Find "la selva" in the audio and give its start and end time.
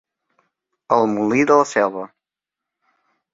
1.61-2.07